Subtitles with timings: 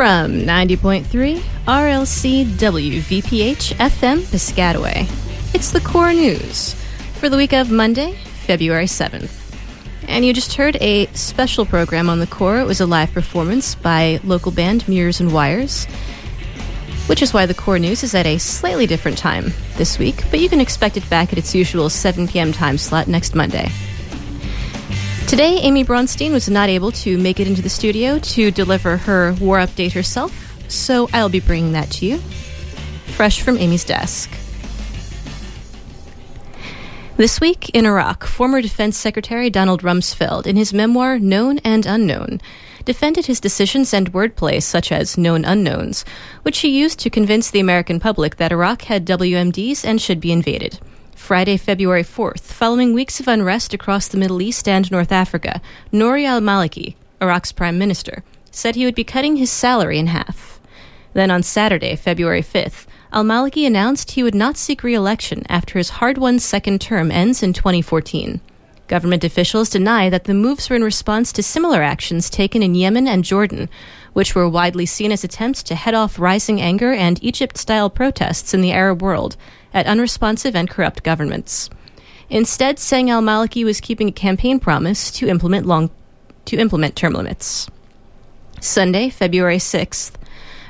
[0.00, 5.06] From 90.3 RLC WVPH FM Piscataway,
[5.54, 6.74] it's the core news
[7.16, 8.14] for the week of Monday,
[8.46, 9.30] February 7th.
[10.08, 12.60] And you just heard a special program on the core.
[12.60, 15.84] It was a live performance by local band Mirrors and Wires,
[17.04, 20.40] which is why the core news is at a slightly different time this week, but
[20.40, 22.52] you can expect it back at its usual 7 p.m.
[22.52, 23.70] time slot next Monday.
[25.30, 29.32] Today, Amy Bronstein was not able to make it into the studio to deliver her
[29.34, 30.32] war update herself,
[30.68, 32.18] so I'll be bringing that to you,
[33.14, 34.28] fresh from Amy's desk.
[37.16, 42.40] This week in Iraq, former Defense Secretary Donald Rumsfeld, in his memoir Known and Unknown,
[42.84, 46.04] defended his decisions and wordplay such as known unknowns,
[46.42, 50.32] which he used to convince the American public that Iraq had WMDs and should be
[50.32, 50.80] invaded.
[51.20, 55.60] Friday, February 4th, following weeks of unrest across the Middle East and North Africa,
[55.92, 60.58] Nouri al Maliki, Iraq's prime minister, said he would be cutting his salary in half.
[61.12, 65.78] Then on Saturday, February 5th, al Maliki announced he would not seek re election after
[65.78, 68.40] his hard won second term ends in 2014.
[68.88, 73.06] Government officials deny that the moves were in response to similar actions taken in Yemen
[73.06, 73.68] and Jordan,
[74.14, 78.52] which were widely seen as attempts to head off rising anger and Egypt style protests
[78.52, 79.36] in the Arab world
[79.72, 81.70] at unresponsive and corrupt governments.
[82.28, 85.90] Instead, saying al Maliki was keeping a campaign promise to implement long
[86.44, 87.68] to implement term limits.
[88.60, 90.12] Sunday, February 6th,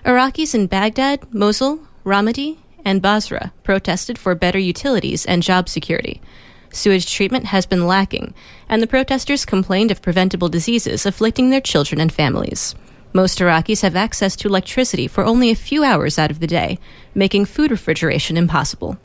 [0.05, 6.21] Iraqis in Baghdad, Mosul, Ramadi, and Basra protested for better utilities and job security.
[6.73, 8.33] Sewage treatment has been lacking,
[8.69, 12.75] and the protesters complained of preventable diseases afflicting their children and families.
[13.13, 16.79] Most Iraqis have access to electricity for only a few hours out of the day,
[17.15, 18.99] making food refrigeration impossible.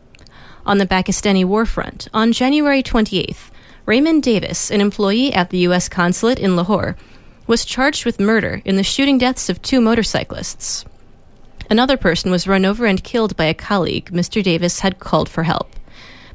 [0.65, 3.49] On the Pakistani war front, on January 28th,
[3.85, 5.89] Raymond Davis, an employee at the U.S.
[5.89, 6.95] consulate in Lahore,
[7.47, 10.85] was charged with murder in the shooting deaths of two motorcyclists.
[11.69, 14.43] Another person was run over and killed by a colleague Mr.
[14.43, 15.75] Davis had called for help.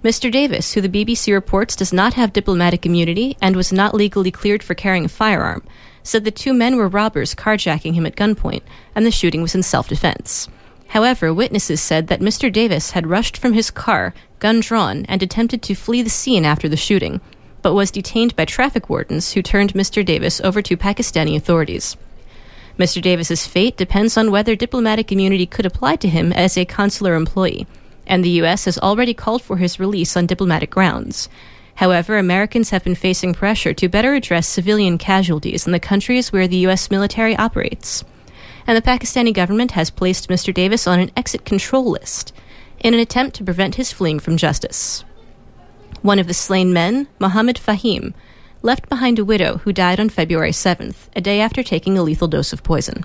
[0.02, 0.30] Mr.
[0.30, 4.62] Davis, who the BBC reports does not have diplomatic immunity and was not legally cleared
[4.62, 5.62] for carrying a firearm,
[6.02, 8.62] said the two men were robbers carjacking him at gunpoint,
[8.94, 10.48] and the shooting was in self defense.
[10.88, 12.52] However, witnesses said that Mr.
[12.52, 16.68] Davis had rushed from his car, gun drawn, and attempted to flee the scene after
[16.68, 17.20] the shooting,
[17.62, 20.04] but was detained by traffic wardens who turned Mr.
[20.04, 21.96] Davis over to Pakistani authorities.
[22.78, 23.00] Mr.
[23.00, 27.66] Davis's fate depends on whether diplomatic immunity could apply to him as a consular employee,
[28.06, 28.64] and the U.S.
[28.64, 31.28] has already called for his release on diplomatic grounds.
[31.80, 36.46] However, Americans have been facing pressure to better address civilian casualties in the countries where
[36.46, 36.90] the U.S.
[36.90, 38.04] military operates.
[38.66, 40.52] And the Pakistani government has placed Mr.
[40.52, 42.34] Davis on an exit control list
[42.80, 45.06] in an attempt to prevent his fleeing from justice.
[46.02, 48.12] One of the slain men, Mohammed Fahim,
[48.60, 52.28] left behind a widow who died on February 7th, a day after taking a lethal
[52.28, 53.04] dose of poison.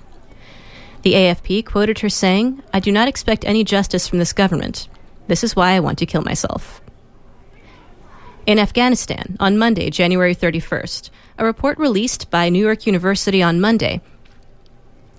[1.00, 4.86] The AFP quoted her saying, I do not expect any justice from this government.
[5.28, 6.82] This is why I want to kill myself.
[8.46, 14.00] In Afghanistan, on Monday, January 31st, a report released by New York University on Monday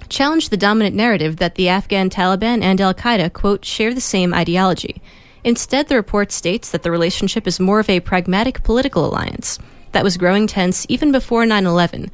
[0.08, 4.34] challenged the dominant narrative that the Afghan Taliban and Al Qaeda, quote, share the same
[4.34, 5.02] ideology.
[5.44, 9.60] Instead, the report states that the relationship is more of a pragmatic political alliance
[9.92, 12.10] that was growing tense even before 9 11,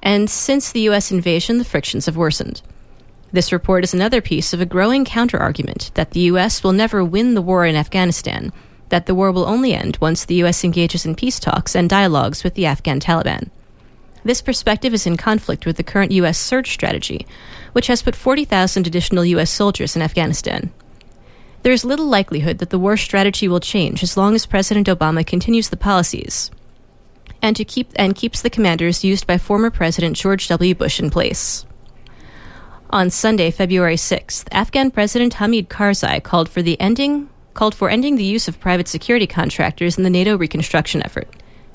[0.00, 1.10] and since the U.S.
[1.10, 2.62] invasion, the frictions have worsened.
[3.32, 6.62] This report is another piece of a growing counterargument that the U.S.
[6.62, 8.52] will never win the war in Afghanistan
[8.88, 10.64] that the war will only end once the U.S.
[10.64, 13.50] engages in peace talks and dialogues with the Afghan Taliban.
[14.24, 16.38] This perspective is in conflict with the current U.S.
[16.38, 17.26] surge strategy,
[17.72, 19.50] which has put 40,000 additional U.S.
[19.50, 20.72] soldiers in Afghanistan.
[21.62, 25.26] There is little likelihood that the war strategy will change as long as President Obama
[25.26, 26.50] continues the policies
[27.42, 30.74] and to keep and keeps the commanders used by former President George W.
[30.74, 31.64] Bush in place.
[32.90, 38.16] On Sunday, February 6th, Afghan President Hamid Karzai called for the ending called for ending
[38.16, 41.28] the use of private security contractors in the NATO reconstruction effort.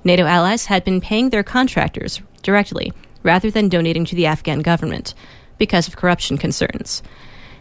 [0.04, 2.94] NATO allies had been paying their contractors directly
[3.24, 5.14] rather than donating to the Afghan government
[5.58, 7.04] because of corruption concerns.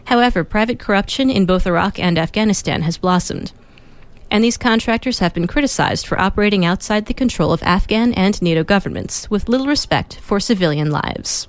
[0.05, 3.51] However, private corruption in both Iraq and Afghanistan has blossomed,
[4.31, 8.63] and these contractors have been criticized for operating outside the control of Afghan and NATO
[8.63, 11.47] governments with little respect for civilian lives.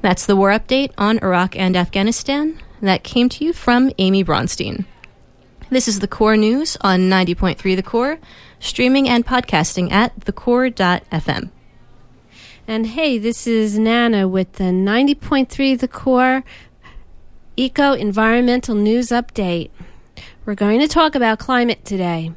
[0.00, 4.86] That's the war update on Iraq and Afghanistan that came to you from Amy Bronstein.
[5.70, 8.18] This is the Core News on 90.3 The Core,
[8.58, 11.50] streaming and podcasting at thecore.fm.
[12.66, 16.42] And hey, this is Nana with the 90.3 The Core
[17.56, 19.70] Eco Environmental News Update.
[20.44, 22.32] We're going to talk about climate today.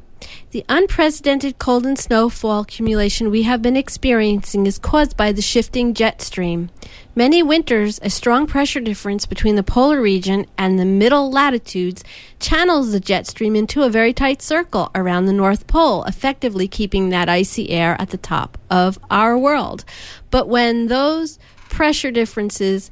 [0.50, 5.94] The unprecedented cold and snowfall accumulation we have been experiencing is caused by the shifting
[5.94, 6.70] jet stream.
[7.16, 12.04] Many winters, a strong pressure difference between the polar region and the middle latitudes
[12.40, 17.10] channels the jet stream into a very tight circle around the North Pole, effectively keeping
[17.10, 19.84] that icy air at the top of our world.
[20.30, 21.38] But when those
[21.68, 22.90] pressure differences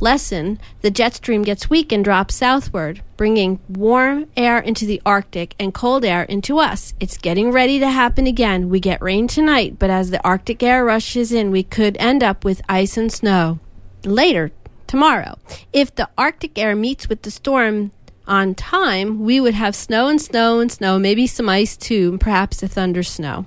[0.00, 5.54] lessen, the jet stream gets weak and drops southward, bringing warm air into the Arctic
[5.58, 6.94] and cold air into us.
[7.00, 8.68] It's getting ready to happen again.
[8.68, 12.44] We get rain tonight, but as the Arctic air rushes in, we could end up
[12.44, 13.58] with ice and snow
[14.04, 14.52] later
[14.86, 15.38] tomorrow.
[15.72, 17.92] If the Arctic air meets with the storm
[18.26, 22.20] on time, we would have snow and snow and snow, maybe some ice too, and
[22.20, 23.46] perhaps a thunder snow.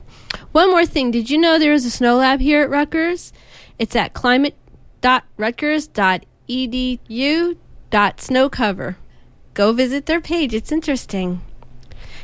[0.51, 3.33] One more thing did you know there is a snow lab here at Rutgers?
[3.79, 4.13] It's at
[6.47, 8.95] climate.rutgers.edu.snowcover.
[9.53, 11.41] Go visit their page, it's interesting.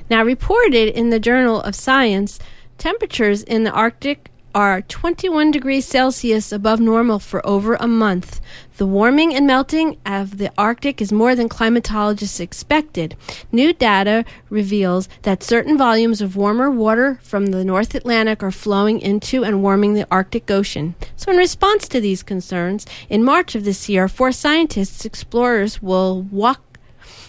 [0.09, 2.39] Now, reported in the Journal of Science,
[2.77, 8.39] temperatures in the Arctic are 21 degrees Celsius above normal for over a month.
[8.77, 13.15] The warming and melting of the Arctic is more than climatologists expected.
[13.51, 18.99] New data reveals that certain volumes of warmer water from the North Atlantic are flowing
[18.99, 20.95] into and warming the Arctic Ocean.
[21.15, 26.21] So, in response to these concerns, in March of this year, four scientists, explorers, will
[26.23, 26.61] walk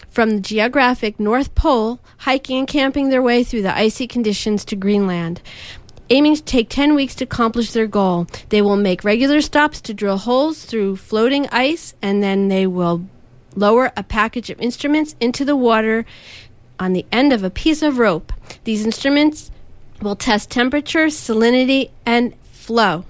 [0.08, 4.76] from the geographic North Pole, hiking and camping their way through the icy conditions to
[4.76, 5.42] Greenland
[6.10, 8.26] aiming to take 10 weeks to accomplish their goal.
[8.48, 13.06] They will make regular stops to drill holes through floating ice, and then they will
[13.56, 16.04] lower a package of instruments into the water
[16.78, 18.32] on the end of a piece of rope.
[18.64, 19.50] These instruments
[20.00, 23.04] will test temperature, salinity, and flow.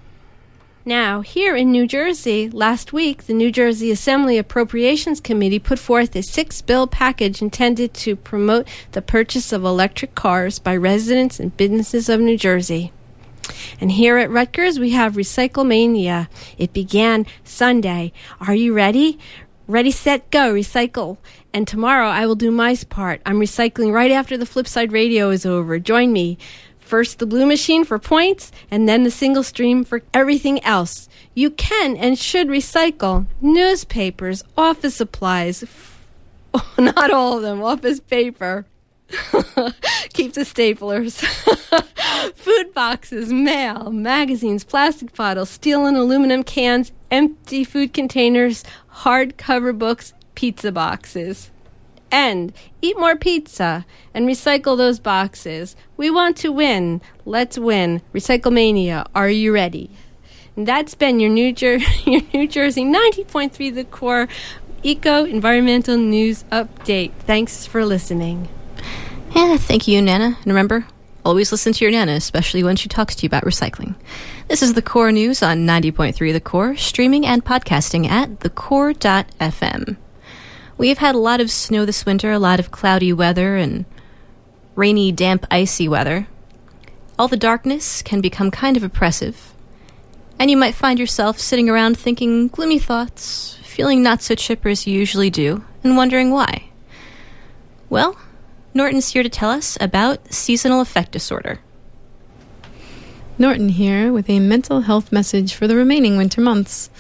[0.86, 6.14] Now, here in New Jersey, last week, the New Jersey Assembly Appropriations Committee put forth
[6.14, 11.56] a six bill package intended to promote the purchase of electric cars by residents and
[11.56, 12.92] businesses of New Jersey.
[13.80, 16.28] And here at Rutgers, we have Recyclemania.
[16.58, 18.12] It began Sunday.
[18.42, 19.18] Are you ready?
[19.66, 21.16] Ready, set, go, recycle.
[21.54, 23.22] And tomorrow I will do my part.
[23.24, 25.78] I'm recycling right after the Flipside radio is over.
[25.78, 26.36] Join me.
[26.84, 31.08] First the blue machine for points, and then the single stream for everything else.
[31.34, 35.64] You can and should recycle newspapers, office supplies,
[36.78, 38.66] not all of them, office paper.
[40.12, 41.24] Keep the staplers.
[42.36, 48.62] Food boxes, mail, magazines, plastic bottles, steel and aluminum cans, empty food containers,
[48.96, 51.50] hardcover books, pizza boxes
[52.14, 52.52] end.
[52.80, 53.84] Eat more pizza
[54.14, 55.74] and recycle those boxes.
[55.96, 57.02] We want to win.
[57.26, 58.00] Let's win.
[58.14, 59.06] Recyclemania.
[59.14, 59.90] Are you ready?
[60.56, 64.28] And that's been your New, Jer- your New Jersey 90.3 The Core
[64.82, 67.12] Eco Environmental News Update.
[67.26, 68.48] Thanks for listening.
[69.34, 70.36] Yeah, thank you, Nana.
[70.36, 70.86] And remember,
[71.24, 73.96] always listen to your Nana, especially when she talks to you about recycling.
[74.46, 79.96] This is The Core News on 90.3 The Core, streaming and podcasting at thecore.fm.
[80.76, 83.84] We've had a lot of snow this winter, a lot of cloudy weather, and
[84.74, 86.26] rainy, damp, icy weather.
[87.16, 89.54] All the darkness can become kind of oppressive,
[90.38, 94.84] and you might find yourself sitting around thinking gloomy thoughts, feeling not so chipper as
[94.86, 96.64] you usually do, and wondering why.
[97.88, 98.18] Well,
[98.74, 101.60] Norton's here to tell us about seasonal affect disorder.
[103.38, 106.90] Norton here with a mental health message for the remaining winter months.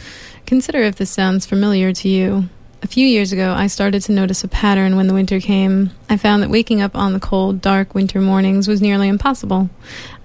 [0.46, 2.48] Consider if this sounds familiar to you.
[2.84, 5.90] A few years ago, I started to notice a pattern when the winter came.
[6.10, 9.70] I found that waking up on the cold, dark winter mornings was nearly impossible.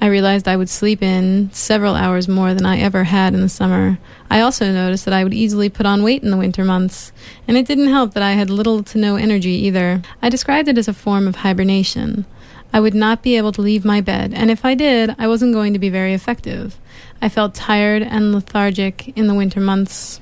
[0.02, 3.48] I realized I would sleep in several hours more than I ever had in the
[3.48, 3.98] summer.
[4.30, 7.14] I also noticed that I would easily put on weight in the winter months,
[7.48, 10.02] and it didn't help that I had little to no energy either.
[10.22, 12.26] I described it as a form of hibernation.
[12.74, 15.54] I would not be able to leave my bed, and if I did, I wasn't
[15.54, 16.78] going to be very effective.
[17.22, 20.20] I felt tired and lethargic in the winter months.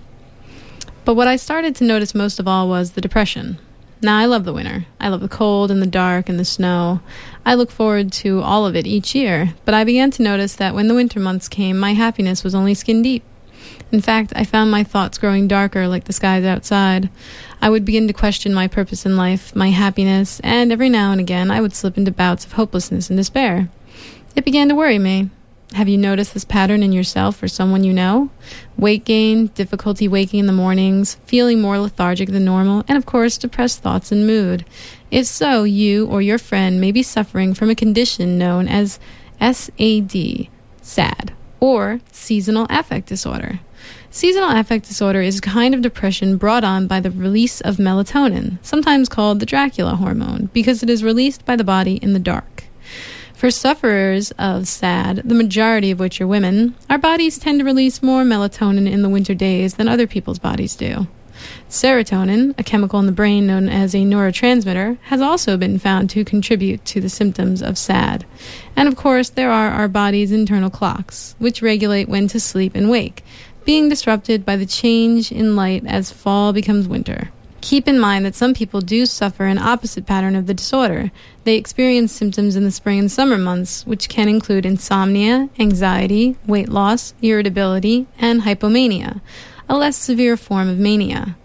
[1.07, 3.59] But what I started to notice most of all was the depression.
[4.01, 4.87] Now, I love the winter.
[4.99, 6.99] I love the cold and the dark and the snow.
[7.45, 10.75] I look forward to all of it each year, but I began to notice that
[10.75, 13.23] when the winter months came, my happiness was only skin deep.
[13.89, 17.09] In fact, I found my thoughts growing darker like the skies outside.
[17.61, 21.21] I would begin to question my purpose in life, my happiness, and every now and
[21.21, 23.69] again I would slip into bouts of hopelessness and despair.
[24.35, 25.29] It began to worry me.
[25.74, 28.29] Have you noticed this pattern in yourself or someone you know?
[28.77, 33.38] Weight gain, difficulty waking in the mornings, feeling more lethargic than normal, and of course,
[33.38, 34.65] depressed thoughts and mood.
[35.12, 38.97] If so, you or your friend may be suffering from a condition known as
[39.41, 40.47] SAD,
[40.81, 43.59] SAD, or seasonal affect disorder.
[44.09, 48.57] Seasonal affect disorder is a kind of depression brought on by the release of melatonin,
[48.62, 52.63] sometimes called the Dracula hormone, because it is released by the body in the dark.
[53.38, 58.01] For sufferers of SAD, the majority of which are women, our bodies tend to release
[58.01, 61.06] more melatonin in the winter days than other people's bodies do.
[61.70, 66.25] Serotonin, a chemical in the brain known as a neurotransmitter, has also been found to
[66.25, 68.25] contribute to the symptoms of SAD.
[68.75, 72.89] And of course, there are our body's internal clocks, which regulate when to sleep and
[72.89, 73.24] wake,
[73.65, 77.29] being disrupted by the change in light as fall becomes winter.
[77.67, 81.12] Keep in mind that some people do suffer an opposite pattern of the disorder.
[81.43, 86.69] They experience symptoms in the spring and summer months, which can include insomnia, anxiety, weight
[86.69, 89.19] loss, irritability, and hypomania,
[89.67, 91.36] a less severe form of mania.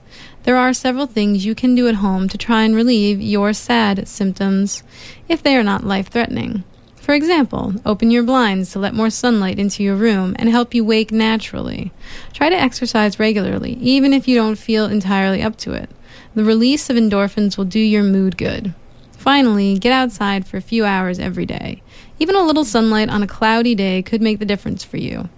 [0.44, 4.06] There are several things you can do at home to try and relieve your sad
[4.06, 4.84] symptoms
[5.28, 6.62] if they are not life threatening.
[7.00, 10.84] For example, open your blinds to let more sunlight into your room and help you
[10.84, 11.90] wake naturally.
[12.32, 15.90] Try to exercise regularly, even if you don't feel entirely up to it.
[16.34, 18.74] The release of endorphins will do your mood good.
[19.12, 21.82] Finally, get outside for a few hours every day.
[22.18, 25.28] Even a little sunlight on a cloudy day could make the difference for you.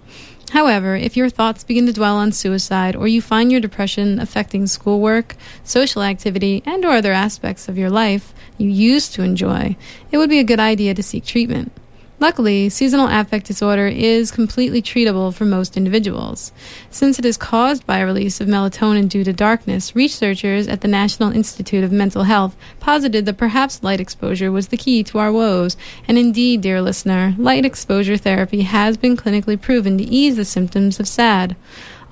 [0.51, 4.67] However, if your thoughts begin to dwell on suicide or you find your depression affecting
[4.67, 9.75] schoolwork, social activity, and or other aspects of your life you used to enjoy,
[10.11, 11.71] it would be a good idea to seek treatment.
[12.17, 16.53] Luckily, seasonal affect disorder is completely treatable for most individuals.
[16.89, 20.87] Since it is caused by a release of melatonin due to darkness, researchers at the
[20.87, 25.31] National Institute of Mental Health posited that perhaps light exposure was the key to our
[25.31, 25.75] woes.
[26.07, 31.01] And indeed, dear listener, light exposure therapy has been clinically proven to ease the symptoms
[31.01, 31.57] of SAD,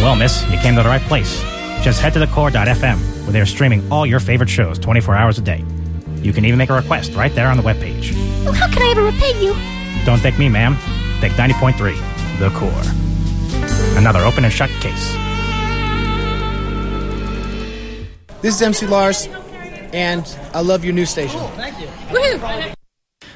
[0.00, 1.40] Well, miss, you came to the right place.
[1.82, 5.64] Just head to thecore.fm, where they're streaming all your favorite shows 24 hours a day.
[6.16, 8.12] You can even make a request right there on the webpage.
[8.44, 9.54] Well, how can I ever repay you?
[10.04, 10.76] Don't thank me, ma'am.
[11.20, 13.11] Thank 90.3, The Core.
[13.96, 15.12] Another open and shut case.
[18.42, 19.28] This is MC Lars,
[19.92, 21.40] and I love your news station.
[21.50, 21.88] Thank you.
[22.12, 22.72] Woo.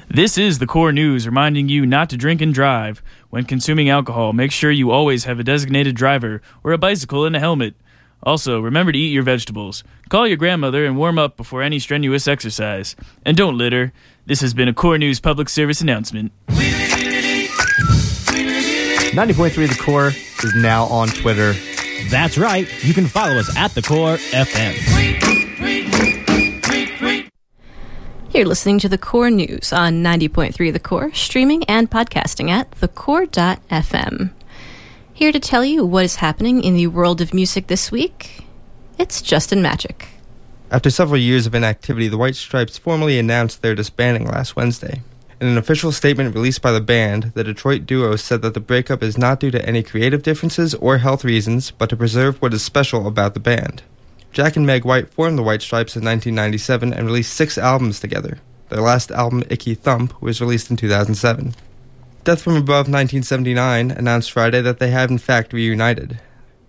[0.09, 3.03] This is the core news reminding you not to drink and drive.
[3.31, 7.37] When consuming alcohol, make sure you always have a designated driver or a bicycle and
[7.37, 7.75] a helmet.
[8.23, 9.85] Also, remember to eat your vegetables.
[10.09, 12.97] Call your grandmother and warm up before any strenuous exercise.
[13.25, 13.93] And don't litter.
[14.25, 16.33] This has been a Core News public service announcement.
[19.17, 21.55] 90.3 The Core is now on Twitter.
[22.11, 22.69] That's right.
[22.85, 24.77] You can follow us at The Core FM.
[28.35, 34.33] You're listening to the Core News on 90.3 The Core, streaming and podcasting at thecore.fm.
[35.15, 38.45] Here to tell you what is happening in the world of music this week,
[38.99, 40.09] it's Justin Magic.
[40.71, 45.01] After several years of inactivity, the White Stripes formally announced their disbanding last Wednesday.
[45.39, 49.03] In an official statement released by the band, the Detroit duo said that the breakup
[49.03, 52.63] is not due to any creative differences or health reasons, but to preserve what is
[52.63, 53.83] special about the band.
[54.33, 58.39] Jack and Meg White formed the White Stripes in 1997 and released six albums together.
[58.71, 61.55] Their last album, Icky Thump, was released in 2007.
[62.25, 66.19] Death from Above 1979 announced Friday that they have in fact reunited.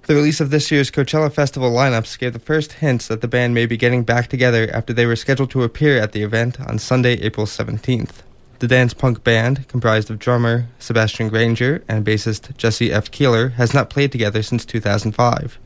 [0.07, 3.53] The release of this year's Coachella Festival lineups gave the first hints that the band
[3.53, 6.79] may be getting back together after they were scheduled to appear at the event on
[6.79, 8.23] Sunday, April 17th.
[8.59, 13.11] The dance punk band, comprised of drummer Sebastien Grainger and bassist Jesse F.
[13.11, 15.59] Keeler, has not played together since 2005.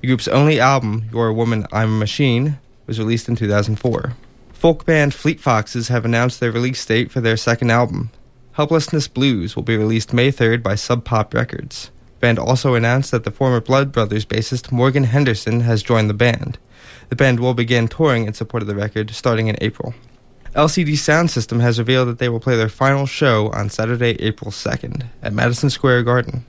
[0.00, 2.58] The group's only album, You're a Woman, I'm a Machine,
[2.88, 4.14] was released in 2004.
[4.52, 8.10] Folk band Fleet Foxes have announced their release date for their second album.
[8.54, 11.92] Helplessness Blues will be released May 3rd by Sub Pop Records.
[12.14, 16.14] The band also announced that the former Blood Brothers bassist Morgan Henderson has joined the
[16.14, 16.58] band.
[17.08, 19.94] The band will begin touring in support of the record starting in April.
[20.54, 25.06] LCD Soundsystem has revealed that they will play their final show on Saturday, April 2nd
[25.22, 26.44] at Madison Square Garden.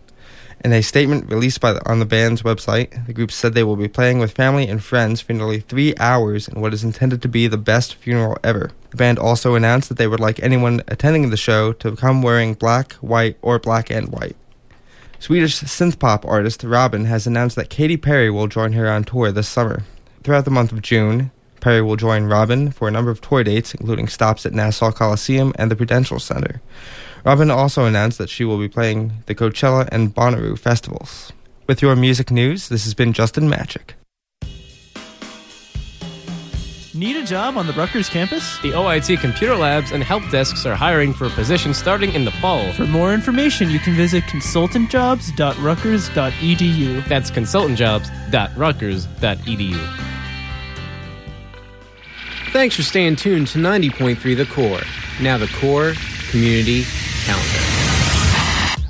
[0.65, 3.77] In a statement released by the, on the band's website, the group said they will
[3.77, 7.29] be playing with family and friends for nearly three hours in what is intended to
[7.29, 8.71] be the best funeral ever.
[8.89, 12.55] The band also announced that they would like anyone attending the show to come wearing
[12.55, 14.35] black, white, or black and white.
[15.17, 19.31] Swedish synth pop artist Robyn has announced that Katy Perry will join her on tour
[19.31, 19.83] this summer.
[20.23, 21.31] Throughout the month of June,
[21.63, 25.53] Perry will join Robyn for a number of tour dates, including stops at Nassau Coliseum
[25.55, 26.61] and the Prudential Center.
[27.23, 31.31] Robyn also announced that she will be playing the Coachella and Bonnaroo festivals.
[31.65, 33.93] With your music news, this has been Justin Magic.
[36.93, 38.59] Need a job on the Rutgers campus?
[38.59, 42.73] The OIT computer labs and help desks are hiring for positions starting in the fall.
[42.73, 47.07] For more information, you can visit consultantjobs.rutgers.edu.
[47.07, 50.12] That's consultantjobs.rutgers.edu.
[52.53, 54.81] Thanks for staying tuned to 90.3 The Core.
[55.19, 55.95] Now the Core
[56.29, 56.83] Community
[57.25, 57.72] Calendar.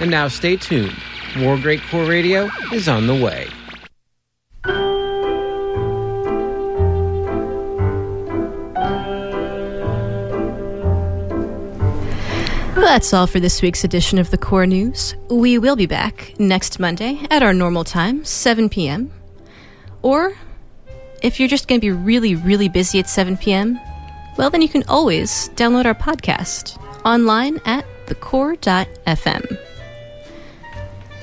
[0.00, 0.96] And now stay tuned.
[1.36, 3.48] More great core radio is on the way.
[12.84, 15.14] That's all for this week's edition of the Core News.
[15.30, 19.10] We will be back next Monday at our normal time, 7 p.m.
[20.02, 20.36] Or
[21.22, 23.80] if you're just going to be really, really busy at 7 p.m.,
[24.36, 29.58] well, then you can always download our podcast online at thecore.fm.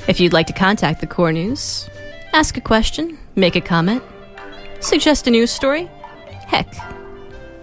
[0.07, 1.87] If you'd like to contact the Core News,
[2.33, 4.01] ask a question, make a comment,
[4.79, 5.87] suggest a news story,
[6.47, 6.73] heck,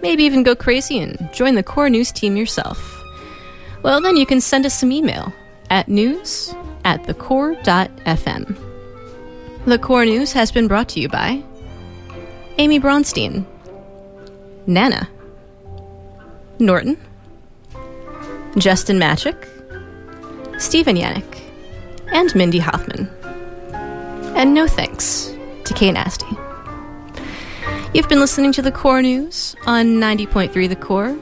[0.01, 2.98] maybe even go crazy and join the Core News team yourself.
[3.81, 5.33] Well, then you can send us some email
[5.69, 8.57] at news at thecore.fm.
[9.65, 11.43] The Core News has been brought to you by
[12.57, 13.45] Amy Bronstein,
[14.67, 15.07] Nana,
[16.59, 16.97] Norton,
[18.57, 19.47] Justin Machick,
[20.59, 21.39] Stephen Yannick,
[22.11, 23.09] and Mindy Hoffman.
[24.35, 25.33] And no thanks
[25.65, 26.25] to Kay Nasty.
[27.93, 31.17] You've been listening to the Core News on 90.3 The Core.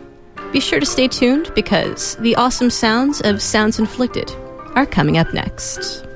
[0.52, 4.32] Be sure to stay tuned because the awesome sounds of Sounds Inflicted
[4.76, 6.07] are coming up next.